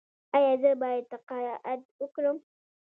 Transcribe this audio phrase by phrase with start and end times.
[0.35, 2.37] ایا زه باید تقاعد وکړم؟